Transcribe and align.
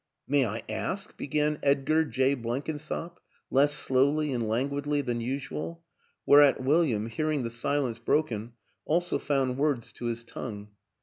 "May 0.27 0.47
I 0.47 0.63
ask?" 0.67 1.15
began 1.17 1.59
Edgar 1.61 2.03
Jay 2.05 2.35
Blenk 2.35 2.65
insop, 2.65 3.17
less 3.51 3.71
slowly 3.75 4.31
and 4.33 4.47
languidly 4.49 5.01
than 5.01 5.21
usual 5.21 5.83
whereat 6.25 6.59
William, 6.63 7.05
hearing 7.05 7.43
the 7.43 7.51
silence 7.51 7.99
broken, 7.99 8.53
also 8.83 9.19
found 9.19 9.59
words 9.59 9.91
to 9.91 10.05
his 10.05 10.23
tongue. 10.23 10.69